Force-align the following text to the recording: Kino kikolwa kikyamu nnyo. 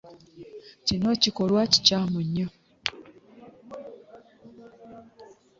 Kino 0.85 1.09
kikolwa 1.23 1.61
kikyamu 1.71 2.19
nnyo. 2.25 2.47